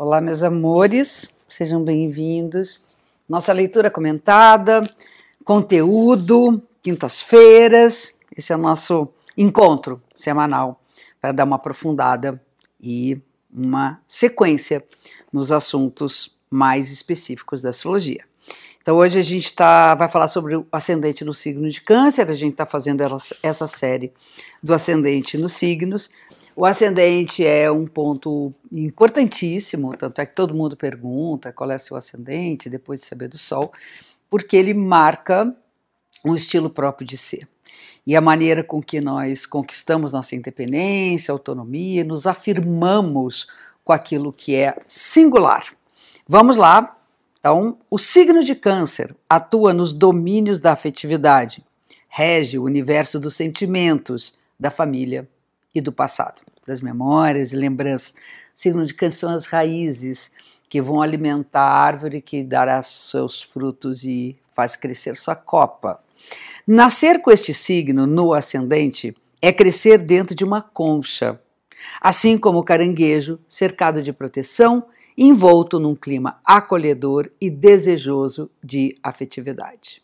Olá, 0.00 0.20
meus 0.20 0.44
amores, 0.44 1.28
sejam 1.48 1.82
bem-vindos. 1.82 2.80
Nossa 3.28 3.52
leitura 3.52 3.90
comentada, 3.90 4.88
conteúdo, 5.44 6.62
quintas-feiras, 6.80 8.14
esse 8.36 8.52
é 8.52 8.54
o 8.54 8.60
nosso 8.60 9.08
encontro 9.36 10.00
semanal 10.14 10.80
para 11.20 11.32
dar 11.32 11.42
uma 11.42 11.56
aprofundada 11.56 12.40
e 12.80 13.20
uma 13.52 14.00
sequência 14.06 14.84
nos 15.32 15.50
assuntos 15.50 16.38
mais 16.48 16.92
específicos 16.92 17.62
da 17.62 17.70
astrologia. 17.70 18.24
Então 18.80 18.98
hoje 18.98 19.18
a 19.18 19.22
gente 19.22 19.52
tá, 19.52 19.96
vai 19.96 20.06
falar 20.06 20.28
sobre 20.28 20.54
o 20.54 20.64
ascendente 20.70 21.24
no 21.24 21.34
signo 21.34 21.68
de 21.68 21.80
câncer, 21.80 22.30
a 22.30 22.34
gente 22.34 22.52
está 22.52 22.64
fazendo 22.64 23.02
essa 23.42 23.66
série 23.66 24.12
do 24.62 24.72
ascendente 24.72 25.36
nos 25.36 25.54
signos. 25.54 26.08
O 26.60 26.64
ascendente 26.64 27.46
é 27.46 27.70
um 27.70 27.86
ponto 27.86 28.52
importantíssimo, 28.72 29.96
tanto 29.96 30.20
é 30.20 30.26
que 30.26 30.34
todo 30.34 30.56
mundo 30.56 30.76
pergunta 30.76 31.52
qual 31.52 31.70
é 31.70 31.78
seu 31.78 31.96
ascendente, 31.96 32.68
depois 32.68 32.98
de 32.98 33.06
saber 33.06 33.28
do 33.28 33.38
Sol, 33.38 33.72
porque 34.28 34.56
ele 34.56 34.74
marca 34.74 35.54
um 36.24 36.34
estilo 36.34 36.68
próprio 36.68 37.06
de 37.06 37.16
ser. 37.16 37.48
E 38.04 38.16
a 38.16 38.20
maneira 38.20 38.64
com 38.64 38.82
que 38.82 39.00
nós 39.00 39.46
conquistamos 39.46 40.10
nossa 40.10 40.34
independência, 40.34 41.30
autonomia, 41.30 42.02
nos 42.02 42.26
afirmamos 42.26 43.46
com 43.84 43.92
aquilo 43.92 44.32
que 44.32 44.56
é 44.56 44.76
singular. 44.88 45.62
Vamos 46.26 46.56
lá, 46.56 46.98
então, 47.38 47.78
o 47.88 47.98
signo 47.98 48.42
de 48.42 48.56
Câncer 48.56 49.14
atua 49.30 49.72
nos 49.72 49.92
domínios 49.92 50.58
da 50.58 50.72
afetividade, 50.72 51.64
rege 52.08 52.58
o 52.58 52.64
universo 52.64 53.20
dos 53.20 53.36
sentimentos, 53.36 54.34
da 54.58 54.70
família 54.70 55.28
e 55.72 55.80
do 55.80 55.92
passado, 55.92 56.47
das 56.68 56.80
memórias 56.80 57.52
e 57.52 57.56
lembranças. 57.56 58.14
Signo 58.54 58.84
de 58.84 58.94
Câncer 58.94 59.18
são 59.18 59.30
as 59.30 59.46
raízes 59.46 60.30
que 60.68 60.80
vão 60.80 61.02
alimentar 61.02 61.62
a 61.62 61.80
árvore 61.80 62.20
que 62.20 62.44
dará 62.44 62.82
seus 62.82 63.42
frutos 63.42 64.04
e 64.04 64.36
faz 64.52 64.76
crescer 64.76 65.16
sua 65.16 65.34
copa. 65.34 65.98
Nascer 66.66 67.20
com 67.20 67.30
este 67.30 67.54
signo 67.54 68.06
no 68.06 68.32
ascendente 68.32 69.16
é 69.40 69.52
crescer 69.52 69.98
dentro 69.98 70.34
de 70.34 70.44
uma 70.44 70.60
concha, 70.60 71.40
assim 72.00 72.36
como 72.36 72.58
o 72.58 72.64
caranguejo, 72.64 73.38
cercado 73.46 74.02
de 74.02 74.12
proteção 74.12 74.84
envolto 75.16 75.80
num 75.80 75.96
clima 75.96 76.38
acolhedor 76.44 77.30
e 77.40 77.50
desejoso 77.50 78.50
de 78.62 78.96
afetividade. 79.02 80.02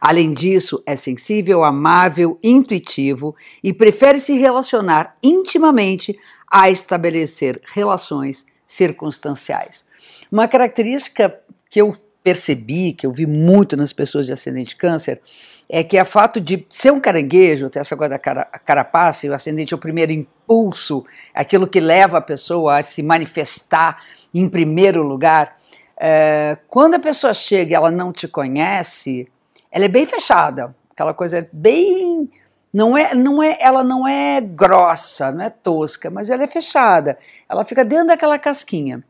Além 0.00 0.32
disso, 0.32 0.82
é 0.86 0.96
sensível, 0.96 1.64
amável, 1.64 2.38
intuitivo 2.42 3.34
e 3.62 3.72
prefere 3.72 4.20
se 4.20 4.34
relacionar 4.34 5.16
intimamente 5.22 6.18
a 6.50 6.70
estabelecer 6.70 7.60
relações 7.72 8.44
circunstanciais. 8.66 9.84
Uma 10.30 10.48
característica 10.48 11.34
que 11.70 11.80
eu 11.80 11.96
percebi, 12.22 12.92
que 12.92 13.06
eu 13.06 13.12
vi 13.12 13.26
muito 13.26 13.76
nas 13.76 13.92
pessoas 13.92 14.26
de 14.26 14.32
ascendente 14.32 14.76
câncer, 14.76 15.20
é 15.68 15.82
que 15.82 15.98
a 15.98 16.04
fato 16.04 16.40
de 16.40 16.66
ser 16.68 16.92
um 16.92 17.00
caranguejo, 17.00 17.70
ter 17.70 17.80
essa 17.80 17.96
coisa 17.96 18.10
da 18.10 18.18
cara, 18.18 18.44
carapaça, 18.64 19.26
e 19.26 19.30
o 19.30 19.34
ascendente 19.34 19.72
é 19.72 19.76
o 19.76 19.80
primeiro 19.80 20.12
impulso, 20.12 21.04
aquilo 21.34 21.66
que 21.66 21.80
leva 21.80 22.18
a 22.18 22.20
pessoa 22.20 22.78
a 22.78 22.82
se 22.82 23.02
manifestar 23.02 24.02
em 24.32 24.48
primeiro 24.48 25.02
lugar. 25.02 25.56
É, 25.98 26.58
quando 26.68 26.94
a 26.94 26.98
pessoa 26.98 27.34
chega 27.34 27.72
e 27.72 27.74
ela 27.74 27.90
não 27.90 28.12
te 28.12 28.28
conhece, 28.28 29.28
ela 29.72 29.86
é 29.86 29.88
bem 29.88 30.06
fechada, 30.06 30.76
aquela 30.90 31.12
coisa 31.12 31.48
bem 31.52 32.30
não 32.72 32.96
é, 32.96 33.14
não 33.14 33.42
é, 33.42 33.58
ela 33.60 33.84
não 33.84 34.08
é 34.08 34.40
grossa, 34.40 35.30
não 35.30 35.44
é 35.44 35.50
tosca, 35.50 36.10
mas 36.10 36.30
ela 36.30 36.44
é 36.44 36.46
fechada. 36.46 37.18
Ela 37.48 37.64
fica 37.64 37.84
dentro 37.84 38.06
daquela 38.06 38.38
casquinha. 38.38 39.04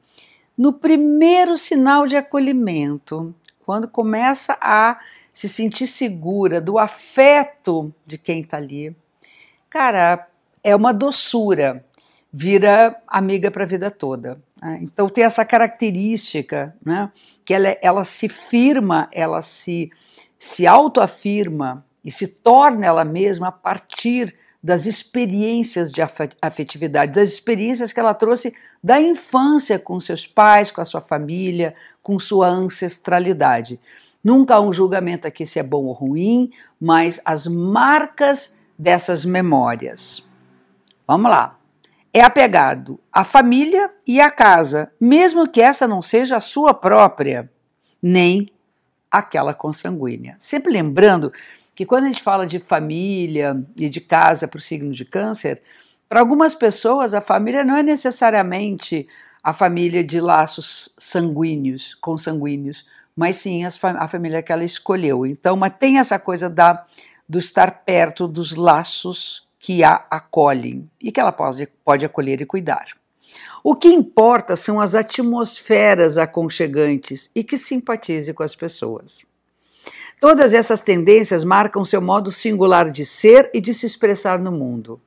No 0.59 0.73
primeiro 0.73 1.57
sinal 1.57 2.07
de 2.07 2.17
acolhimento, 2.17 3.33
quando 3.65 3.87
começa 3.87 4.59
a 4.61 4.99
se 5.33 5.49
sentir 5.49 5.87
segura 5.87 6.61
do 6.61 6.79
afeto 6.79 7.95
de 8.05 8.19
quem 8.19 8.41
está 8.41 8.57
ali, 8.57 8.95
cara, 9.71 10.29
é 10.63 10.75
uma 10.75 10.93
doçura, 10.93 11.85
vira 12.33 13.01
amiga 13.07 13.51
para 13.51 13.63
a 13.63 13.67
vida 13.67 13.91
toda. 13.91 14.41
Né? 14.61 14.81
Então 14.83 15.09
tem 15.09 15.25
essa 15.25 15.45
característica, 15.45 16.75
né, 16.85 17.11
que 17.45 17.55
ela, 17.55 17.77
ela 17.81 18.05
se 18.05 18.29
firma, 18.29 19.09
ela 19.13 19.41
se, 19.41 19.91
se 20.43 20.67
autoafirma 20.67 21.87
e 22.05 22.11
se 22.11 22.27
torna 22.27 22.85
ela 22.85 23.05
mesma 23.05 23.47
a 23.47 23.53
partir 23.53 24.37
das 24.61 24.87
experiências 24.87 25.89
de 25.89 26.03
afetividade, 26.43 27.13
das 27.13 27.29
experiências 27.29 27.93
que 27.93 28.01
ela 28.01 28.13
trouxe 28.13 28.53
da 28.83 29.01
infância 29.01 29.79
com 29.79 30.01
seus 30.01 30.27
pais, 30.27 30.73
com 30.73 30.81
a 30.81 30.85
sua 30.85 31.01
família, 31.01 31.77
com 32.03 32.19
sua 32.19 32.49
ancestralidade. 32.49 33.79
Nunca 34.23 34.57
há 34.57 34.61
um 34.61 34.73
julgamento 34.73 35.29
aqui 35.29 35.47
se 35.47 35.61
é 35.61 35.63
bom 35.63 35.85
ou 35.85 35.93
ruim, 35.93 36.51
mas 36.81 37.21
as 37.25 37.47
marcas 37.47 38.57
dessas 38.77 39.25
memórias. 39.25 40.29
Vamos 41.07 41.31
lá. 41.31 41.57
É 42.13 42.21
apegado 42.21 42.99
à 43.13 43.23
família 43.23 43.89
e 44.05 44.21
à 44.21 44.29
casa, 44.29 44.91
mesmo 45.01 45.49
que 45.49 45.61
essa 45.61 45.87
não 45.87 46.03
seja 46.03 46.37
a 46.37 46.41
sua 46.41 46.75
própria, 46.75 47.49
nem 48.03 48.51
aquela 49.13 49.53
consanguínea. 49.53 50.35
Sempre 50.39 50.73
lembrando 50.73 51.31
que 51.75 51.85
quando 51.85 52.05
a 52.05 52.07
gente 52.07 52.23
fala 52.23 52.47
de 52.47 52.59
família 52.59 53.63
e 53.77 53.89
de 53.89 54.01
casa 54.01 54.49
para 54.49 54.59
o 54.59 54.61
signo 54.61 54.91
de 54.91 55.05
câncer, 55.05 55.63
para 56.09 56.21
algumas 56.21 56.55
pessoas 56.55 57.13
a 57.13 57.21
família 57.21 57.63
não 57.63 57.77
é 57.77 57.83
necessariamente 57.83 59.07
a 59.43 59.53
família 59.53 60.03
de 60.03 60.21
laços 60.21 60.95
sanguíneos, 60.99 61.95
consanguíneos, 61.95 62.87
mas 63.15 63.37
sim 63.37 63.63
a 63.65 64.09
família 64.09 64.43
que 64.43 64.53
ela 64.53 64.65
escolheu. 64.65 65.27
Então, 65.27 65.57
mas 65.57 65.75
tem 65.75 65.99
essa 65.99 66.19
coisa 66.19 66.49
da, 66.49 66.85
do 67.29 67.39
estar 67.39 67.85
perto 67.85 68.27
dos 68.27 68.55
laços 68.55 69.47
que 69.59 69.85
a 69.85 70.07
acolhem 70.11 70.91
e 71.01 71.13
que 71.13 71.21
ela 71.21 71.33
pode, 71.33 71.67
pode 71.85 72.05
acolher 72.05 72.41
e 72.41 72.47
cuidar. 72.47 72.87
O 73.63 73.77
que 73.77 73.89
importa 73.89 74.57
são 74.57 74.81
as 74.81 74.95
atmosferas 74.95 76.19
aconchegantes 76.19 77.31
e 77.35 77.45
que 77.45 77.57
simpatize 77.57 78.33
com 78.33 78.43
as 78.43 78.57
pessoas. 78.57 79.23
Todas 80.21 80.55
essas 80.55 80.81
tendências 80.81 81.43
marcam 81.43 81.85
seu 81.85 82.01
modo 82.01 82.31
singular 82.31 82.91
de 82.91 83.05
ser 83.05 83.51
e 83.53 83.61
de 83.61 83.75
se 83.75 83.87
expressar 83.87 84.39
no 84.39 84.53
mundo. 84.53 85.01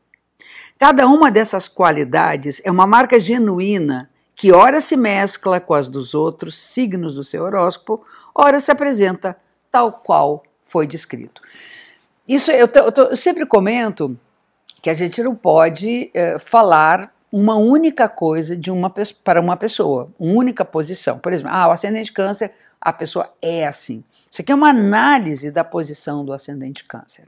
Cada 0.77 1.07
uma 1.07 1.31
dessas 1.31 1.69
qualidades 1.69 2.61
é 2.65 2.69
uma 2.69 2.85
marca 2.85 3.17
genuína 3.19 4.09
que 4.35 4.51
ora 4.51 4.81
se 4.81 4.97
mescla 4.97 5.61
com 5.61 5.73
as 5.73 5.87
dos 5.87 6.13
outros 6.13 6.57
signos 6.57 7.15
do 7.15 7.23
seu 7.23 7.43
horóscopo, 7.43 8.05
ora 8.33 8.59
se 8.59 8.69
apresenta 8.69 9.37
tal 9.71 9.93
qual 9.93 10.43
foi 10.61 10.85
descrito. 10.85 11.41
Isso 12.27 12.51
eu, 12.51 12.67
eu, 12.97 13.15
sempre 13.15 13.45
comento 13.45 14.19
que 14.81 14.89
a 14.89 14.93
gente 14.93 15.23
não 15.23 15.33
pode 15.33 16.11
é, 16.13 16.37
falar 16.37 17.14
uma 17.37 17.57
única 17.57 18.07
coisa 18.07 18.55
de 18.55 18.71
uma 18.71 18.89
para 19.21 19.41
uma 19.41 19.57
pessoa, 19.57 20.09
uma 20.17 20.39
única 20.39 20.63
posição. 20.63 21.19
Por 21.19 21.33
exemplo, 21.33 21.51
ah, 21.53 21.67
o 21.67 21.71
ascendente 21.71 22.13
câncer, 22.13 22.53
a 22.79 22.93
pessoa 22.93 23.29
é 23.41 23.67
assim. 23.67 24.05
Isso 24.31 24.41
aqui 24.41 24.53
é 24.53 24.55
uma 24.55 24.69
análise 24.69 25.51
da 25.51 25.61
posição 25.61 26.23
do 26.23 26.31
ascendente 26.31 26.85
câncer. 26.85 27.27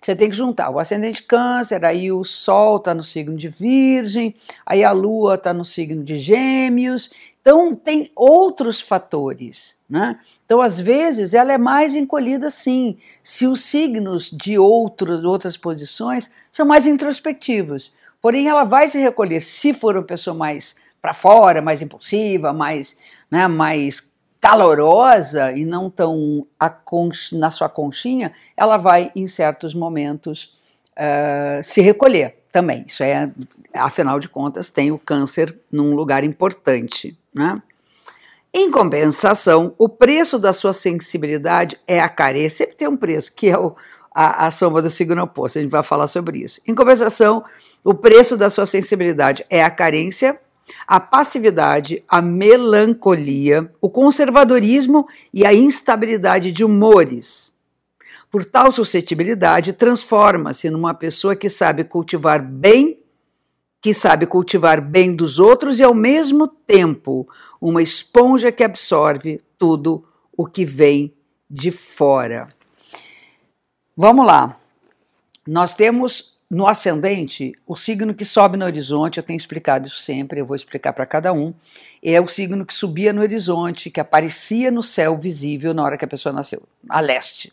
Você 0.00 0.16
tem 0.16 0.28
que 0.28 0.36
juntar 0.36 0.70
o 0.70 0.80
ascendente 0.80 1.22
câncer, 1.22 1.84
aí 1.84 2.10
o 2.10 2.24
Sol 2.24 2.78
está 2.78 2.92
no 2.92 3.04
signo 3.04 3.36
de 3.36 3.48
Virgem, 3.48 4.34
aí 4.66 4.82
a 4.82 4.90
Lua 4.90 5.36
está 5.36 5.54
no 5.54 5.64
signo 5.64 6.02
de 6.02 6.18
Gêmeos. 6.18 7.08
Então 7.40 7.72
tem 7.72 8.10
outros 8.16 8.80
fatores, 8.80 9.76
né? 9.88 10.18
Então 10.44 10.60
às 10.60 10.80
vezes 10.80 11.34
ela 11.34 11.52
é 11.52 11.58
mais 11.58 11.94
encolhida 11.94 12.50
sim, 12.50 12.96
se 13.22 13.46
os 13.46 13.60
signos 13.60 14.28
de 14.28 14.58
outros, 14.58 15.22
outras 15.22 15.56
posições 15.56 16.28
são 16.50 16.66
mais 16.66 16.84
introspectivos. 16.84 17.94
Porém 18.26 18.48
ela 18.48 18.64
vai 18.64 18.88
se 18.88 18.98
recolher 18.98 19.40
se 19.40 19.72
for 19.72 19.94
uma 19.94 20.02
pessoa 20.02 20.34
mais 20.34 20.74
para 21.00 21.12
fora, 21.12 21.62
mais 21.62 21.80
impulsiva, 21.80 22.52
mais, 22.52 22.96
né, 23.30 23.46
mais 23.46 24.12
calorosa 24.40 25.52
e 25.52 25.64
não 25.64 25.88
tão 25.88 26.44
na 27.30 27.52
sua 27.52 27.68
conchinha, 27.68 28.32
ela 28.56 28.78
vai, 28.78 29.12
em 29.14 29.28
certos 29.28 29.76
momentos, 29.76 30.56
uh, 30.96 31.62
se 31.62 31.80
recolher 31.80 32.42
também. 32.50 32.82
Isso 32.84 33.04
é, 33.04 33.30
afinal 33.72 34.18
de 34.18 34.28
contas, 34.28 34.70
tem 34.70 34.90
o 34.90 34.98
câncer 34.98 35.56
num 35.70 35.94
lugar 35.94 36.24
importante. 36.24 37.16
Né? 37.32 37.62
Em 38.52 38.68
compensação, 38.72 39.72
o 39.78 39.88
preço 39.88 40.36
da 40.36 40.52
sua 40.52 40.72
sensibilidade 40.72 41.78
é 41.86 42.00
a 42.00 42.08
carência. 42.08 42.64
Sempre 42.64 42.74
tem 42.74 42.88
um 42.88 42.96
preço, 42.96 43.32
que 43.32 43.48
é 43.48 43.56
o, 43.56 43.76
a, 44.16 44.46
a 44.46 44.80
do 44.80 44.88
signo 44.88 45.22
oposto. 45.22 45.58
A 45.58 45.62
gente 45.62 45.70
vai 45.70 45.82
falar 45.82 46.06
sobre 46.06 46.38
isso. 46.38 46.60
Em 46.66 46.74
compensação, 46.74 47.44
o 47.84 47.92
preço 47.92 48.36
da 48.36 48.48
sua 48.48 48.64
sensibilidade 48.64 49.44
é 49.50 49.62
a 49.62 49.70
carência 49.70 50.40
a 50.84 50.98
passividade, 50.98 52.02
a 52.08 52.20
melancolia, 52.20 53.70
o 53.80 53.88
conservadorismo 53.88 55.06
e 55.32 55.46
a 55.46 55.54
instabilidade 55.54 56.50
de 56.50 56.64
humores. 56.64 57.52
Por 58.30 58.44
tal 58.44 58.72
suscetibilidade, 58.72 59.72
transforma-se 59.72 60.68
numa 60.68 60.92
pessoa 60.92 61.36
que 61.36 61.48
sabe 61.48 61.84
cultivar 61.84 62.42
bem 62.42 62.98
que 63.80 63.94
sabe 63.94 64.26
cultivar 64.26 64.80
bem 64.80 65.14
dos 65.14 65.38
outros 65.38 65.78
e, 65.78 65.84
ao 65.84 65.94
mesmo 65.94 66.48
tempo, 66.48 67.28
uma 67.60 67.80
esponja 67.80 68.50
que 68.50 68.64
absorve 68.64 69.40
tudo 69.56 70.04
o 70.36 70.44
que 70.44 70.64
vem 70.64 71.14
de 71.48 71.70
fora. 71.70 72.48
Vamos 73.96 74.26
lá. 74.26 74.58
Nós 75.46 75.72
temos 75.72 76.36
no 76.50 76.66
ascendente 76.66 77.54
o 77.66 77.74
signo 77.74 78.14
que 78.14 78.24
sobe 78.24 78.56
no 78.56 78.64
horizonte, 78.66 79.16
eu 79.16 79.22
tenho 79.22 79.36
explicado 79.36 79.88
isso 79.88 80.00
sempre, 80.00 80.38
eu 80.38 80.46
vou 80.46 80.54
explicar 80.54 80.92
para 80.92 81.06
cada 81.06 81.32
um. 81.32 81.54
É 82.02 82.20
o 82.20 82.28
signo 82.28 82.66
que 82.66 82.74
subia 82.74 83.12
no 83.12 83.22
horizonte, 83.22 83.90
que 83.90 83.98
aparecia 83.98 84.70
no 84.70 84.82
céu 84.82 85.16
visível 85.16 85.72
na 85.72 85.82
hora 85.82 85.96
que 85.96 86.04
a 86.04 86.08
pessoa 86.08 86.32
nasceu, 86.32 86.62
a 86.88 87.00
leste. 87.00 87.52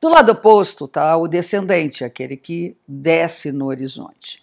Do 0.00 0.08
lado 0.08 0.32
oposto 0.32 0.84
está 0.84 1.16
o 1.16 1.26
descendente, 1.26 2.04
aquele 2.04 2.36
que 2.36 2.76
desce 2.86 3.50
no 3.50 3.66
horizonte 3.66 4.42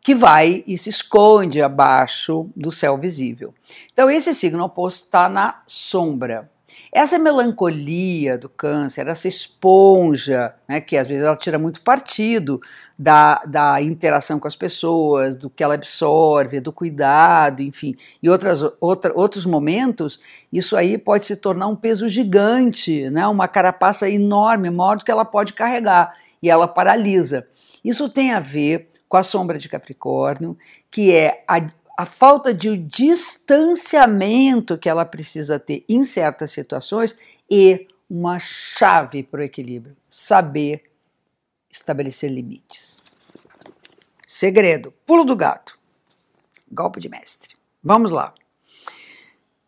que 0.00 0.14
vai 0.14 0.64
e 0.66 0.78
se 0.78 0.88
esconde 0.88 1.60
abaixo 1.60 2.48
do 2.56 2.72
céu 2.72 2.96
visível. 2.96 3.52
Então, 3.92 4.10
esse 4.10 4.32
signo 4.32 4.64
oposto 4.64 5.04
está 5.04 5.28
na 5.28 5.60
sombra. 5.66 6.50
Essa 6.92 7.18
melancolia 7.18 8.38
do 8.38 8.48
câncer, 8.48 9.06
essa 9.06 9.28
esponja, 9.28 10.54
né, 10.68 10.80
que 10.80 10.96
às 10.96 11.06
vezes 11.06 11.24
ela 11.24 11.36
tira 11.36 11.58
muito 11.58 11.80
partido 11.82 12.60
da, 12.98 13.42
da 13.46 13.80
interação 13.82 14.38
com 14.38 14.48
as 14.48 14.56
pessoas, 14.56 15.36
do 15.36 15.50
que 15.50 15.62
ela 15.62 15.74
absorve, 15.74 16.60
do 16.60 16.72
cuidado, 16.72 17.62
enfim, 17.62 17.96
e 18.22 18.28
outras, 18.28 18.62
outra, 18.80 19.12
outros 19.14 19.46
momentos, 19.46 20.18
isso 20.52 20.76
aí 20.76 20.96
pode 20.96 21.26
se 21.26 21.36
tornar 21.36 21.66
um 21.66 21.76
peso 21.76 22.08
gigante, 22.08 23.08
né, 23.10 23.26
uma 23.26 23.48
carapaça 23.48 24.08
enorme, 24.08 24.70
maior 24.70 24.96
do 24.96 25.04
que 25.04 25.10
ela 25.10 25.24
pode 25.24 25.52
carregar, 25.52 26.14
e 26.42 26.50
ela 26.50 26.68
paralisa. 26.68 27.46
Isso 27.84 28.08
tem 28.08 28.32
a 28.32 28.40
ver 28.40 28.90
com 29.08 29.16
a 29.16 29.22
sombra 29.22 29.58
de 29.58 29.68
Capricórnio, 29.68 30.56
que 30.90 31.12
é 31.12 31.44
a, 31.48 31.64
a 31.98 32.06
falta 32.06 32.54
de 32.54 32.76
distanciamento 32.76 34.78
que 34.78 34.88
ela 34.88 35.04
precisa 35.04 35.58
ter 35.58 35.84
em 35.88 36.04
certas 36.04 36.52
situações 36.52 37.16
e 37.50 37.88
uma 38.08 38.38
chave 38.38 39.24
para 39.24 39.40
o 39.40 39.42
equilíbrio: 39.42 39.96
saber 40.08 40.84
estabelecer 41.68 42.30
limites. 42.30 43.02
Segredo: 44.24 44.94
pulo 45.04 45.24
do 45.24 45.34
gato, 45.34 45.76
golpe 46.70 47.00
de 47.00 47.08
mestre. 47.08 47.56
Vamos 47.82 48.12
lá. 48.12 48.32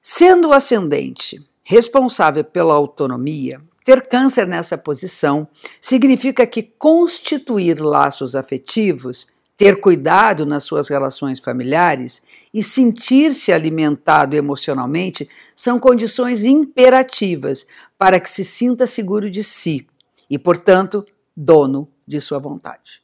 Sendo 0.00 0.50
o 0.50 0.52
ascendente 0.52 1.44
responsável 1.64 2.44
pela 2.44 2.74
autonomia, 2.74 3.60
ter 3.84 4.06
câncer 4.06 4.46
nessa 4.46 4.78
posição 4.78 5.48
significa 5.80 6.46
que 6.46 6.62
constituir 6.62 7.80
laços 7.80 8.36
afetivos, 8.36 9.26
ter 9.60 9.78
cuidado 9.78 10.46
nas 10.46 10.64
suas 10.64 10.88
relações 10.88 11.38
familiares 11.38 12.22
e 12.52 12.62
sentir-se 12.62 13.52
alimentado 13.52 14.34
emocionalmente 14.34 15.28
são 15.54 15.78
condições 15.78 16.46
imperativas 16.46 17.66
para 17.98 18.18
que 18.18 18.30
se 18.30 18.42
sinta 18.42 18.86
seguro 18.86 19.30
de 19.30 19.44
si 19.44 19.86
e, 20.30 20.38
portanto, 20.38 21.04
dono 21.36 21.86
de 22.08 22.22
sua 22.22 22.38
vontade. 22.38 23.02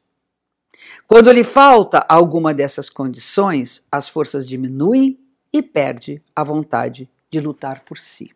Quando 1.06 1.30
lhe 1.30 1.44
falta 1.44 2.02
alguma 2.08 2.54
dessas 2.54 2.88
condições, 2.88 3.82
as 3.92 4.08
forças 4.08 4.48
diminuem 4.48 5.20
e 5.52 5.60
perde 5.60 6.22
a 6.34 6.42
vontade 6.42 7.06
de 7.30 7.38
lutar 7.38 7.80
por 7.84 7.98
si. 7.98 8.30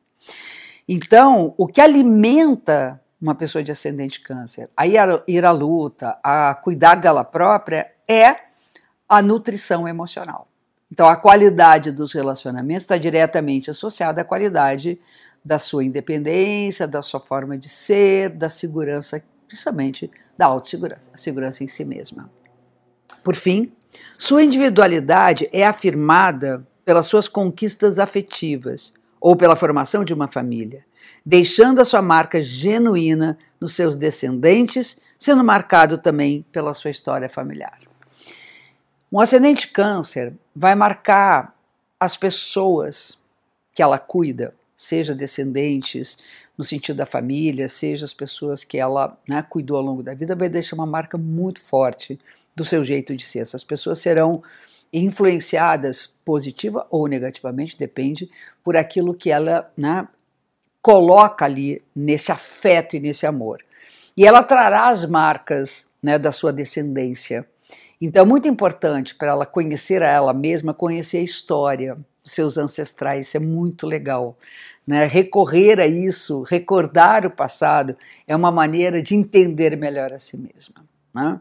Então, 0.87 1.55
o 1.57 1.67
que 1.67 1.81
alimenta 1.81 3.01
uma 3.21 3.35
pessoa 3.35 3.63
de 3.63 3.71
ascendente 3.71 4.21
câncer 4.21 4.71
a 4.77 4.87
ir, 4.87 5.45
à 5.45 5.51
luta, 5.51 6.19
a 6.23 6.55
cuidar 6.55 6.95
dela 6.95 7.23
própria, 7.23 7.91
é 8.11 8.37
a 9.09 9.23
nutrição 9.23 9.87
emocional. 9.87 10.49
Então, 10.91 11.07
a 11.09 11.17
qualidade 11.17 11.93
dos 11.93 12.13
relacionamentos 12.13 12.83
está 12.83 12.99
diretamente 12.99 13.71
associada 13.71 14.23
à 14.23 14.25
qualidade 14.25 15.01
da 15.45 15.59
sua 15.59 15.85
independência, 15.85 16.89
da 16.89 17.01
sua 17.01 17.21
forma 17.21 17.57
de 17.57 17.69
ser, 17.69 18.31
da 18.31 18.51
segurança, 18.51 19.23
principalmente 19.47 20.11
da 20.37 20.47
autossegurança, 20.47 21.11
a 21.15 21.17
segurança 21.17 21.63
em 21.63 21.69
si 21.69 21.85
mesma. 21.85 22.31
Por 23.23 23.37
fim, 23.37 23.73
sua 24.19 24.43
individualidade 24.43 25.49
é 25.53 25.65
afirmada 25.65 26.67
pelas 26.85 27.07
suas 27.07 27.29
conquistas 27.29 27.99
afetivas, 27.99 28.93
ou 29.21 29.37
pela 29.37 29.55
formação 29.55 30.03
de 30.03 30.15
uma 30.15 30.27
família, 30.27 30.85
deixando 31.25 31.81
a 31.81 31.85
sua 31.85 32.01
marca 32.01 32.41
genuína 32.41 33.37
nos 33.61 33.75
seus 33.75 33.95
descendentes, 33.95 34.97
sendo 35.19 35.45
marcado 35.45 35.99
também 35.99 36.45
pela 36.51 36.73
sua 36.73 36.91
história 36.91 37.29
familiar. 37.29 37.79
Um 39.13 39.19
ascendente 39.19 39.67
câncer 39.69 40.33
vai 40.55 40.75
marcar 40.77 41.57
as 41.99 42.17
pessoas 42.17 43.19
que 43.75 43.83
ela 43.83 43.99
cuida, 43.99 44.55
seja 44.75 45.15
descendentes 45.15 46.17
no 46.57 46.63
sentido 46.63 46.99
da 46.99 47.07
família, 47.07 47.69
seja 47.69 48.05
as 48.05 48.15
pessoas 48.15 48.63
que 48.63 48.79
ela 48.79 49.19
né, 49.29 49.43
cuidou 49.43 49.79
ao 49.79 49.83
longo 49.83 50.03
da 50.03 50.15
vida, 50.15 50.37
vai 50.37 50.49
deixar 50.49 50.77
uma 50.77 50.87
marca 50.87 51.19
muito 51.19 51.61
forte 51.61 52.21
do 52.55 52.65
seu 52.65 52.85
jeito 52.85 53.17
de 53.17 53.25
ser. 53.25 53.41
Essas 53.41 53.65
pessoas 53.65 53.99
serão 53.99 54.43
influenciadas 54.93 56.07
positiva 56.25 56.87
ou 56.91 57.09
negativamente, 57.09 57.77
depende, 57.77 58.31
por 58.63 58.77
aquilo 58.77 59.15
que 59.15 59.31
ela 59.31 59.73
né, 59.77 60.07
coloca 60.81 61.45
ali 61.45 61.83
nesse 61.95 62.31
afeto 62.31 62.95
e 62.95 63.01
nesse 63.01 63.27
amor. 63.27 63.61
E 64.17 64.27
ela 64.27 64.43
trará 64.43 64.89
as 64.89 65.05
marcas 65.05 65.87
né, 66.03 66.19
da 66.19 66.31
sua 66.31 66.53
descendência. 66.53 67.47
Então, 68.01 68.23
é 68.23 68.27
muito 68.27 68.49
importante 68.49 69.15
para 69.15 69.29
ela 69.29 69.47
conhecer 69.47 70.03
a 70.03 70.09
ela 70.09 70.33
mesma, 70.33 70.73
conhecer 70.73 71.19
a 71.19 71.23
história 71.23 71.97
dos 72.23 72.33
seus 72.33 72.57
ancestrais, 72.57 73.27
isso 73.29 73.37
é 73.37 73.41
muito 73.41 73.87
legal. 73.87 74.37
Né? 74.87 75.05
Recorrer 75.07 75.79
a 75.81 75.87
isso, 75.87 76.43
recordar 76.43 77.27
o 77.27 77.31
passado, 77.31 77.97
é 78.27 78.35
uma 78.35 78.51
maneira 78.51 79.03
de 79.03 79.15
entender 79.15 79.77
melhor 79.77 80.13
a 80.13 80.19
si 80.19 80.37
mesma. 80.37 80.85
Né? 81.13 81.41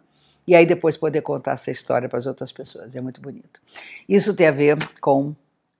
e 0.49 0.55
aí 0.55 0.65
depois 0.65 0.97
poder 0.97 1.21
contar 1.21 1.51
essa 1.51 1.69
história 1.69 2.09
para 2.09 2.17
as 2.17 2.25
outras 2.25 2.51
pessoas. 2.51 2.95
É 2.95 3.01
muito 3.01 3.21
bonito. 3.21 3.61
Isso 4.09 4.35
tem 4.35 4.47
a 4.47 4.51
ver 4.51 4.75
com 4.99 5.35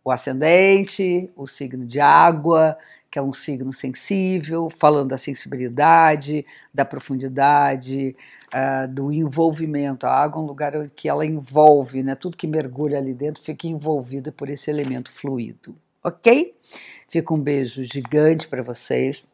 o 0.06 0.12
ascendente, 0.12 1.28
o 1.36 1.48
signo 1.48 1.88
de 1.88 2.00
água, 2.00 2.78
que 3.10 3.18
é 3.18 3.22
um 3.22 3.34
signo 3.34 3.74
sensível, 3.74 4.70
falando 4.70 5.10
da 5.10 5.18
sensibilidade, 5.18 6.46
da 6.74 6.86
profundidade, 6.86 8.16
uh, 8.54 8.88
do 8.88 9.12
envolvimento. 9.12 10.06
A 10.06 10.14
água 10.14 10.42
é 10.42 10.44
um 10.44 10.48
lugar 10.48 10.74
que 10.96 11.10
ela 11.10 11.26
envolve, 11.26 12.04
né? 12.04 12.16
tudo 12.16 12.38
que 12.38 12.48
mergulha 12.48 12.98
ali 12.98 13.14
dentro 13.14 13.42
fica 13.42 13.68
envolvido 13.68 14.32
por 14.32 14.50
esse 14.50 14.70
elemento 14.70 15.12
fluido. 15.12 15.76
Ok? 16.04 16.56
Fica 17.08 17.34
um 17.34 17.42
beijo 17.42 17.84
gigante 17.84 18.48
para 18.48 18.62
vocês. 18.62 19.26